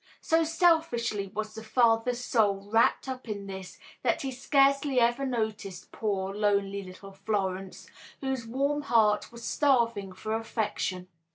So 0.21 0.43
selfishly 0.43 1.27
was 1.27 1.53
the 1.53 1.63
father's 1.63 2.25
soul 2.25 2.71
wrapped 2.71 3.07
up 3.07 3.29
in 3.29 3.45
this 3.45 3.77
that 4.01 4.23
he 4.23 4.31
scarcely 4.31 4.99
ever 4.99 5.27
noticed 5.27 5.91
poor, 5.91 6.33
lonely 6.33 6.81
little 6.81 7.11
Florence, 7.11 7.85
whose 8.19 8.47
warm 8.47 8.81
heart 8.81 9.31
was 9.31 9.43
starving 9.43 10.11
for 10.11 10.33
affection. 10.33 11.07